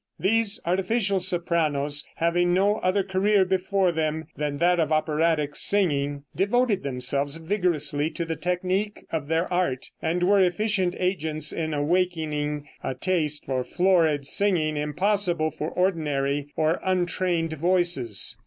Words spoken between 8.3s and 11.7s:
technique of their art, and were efficient agents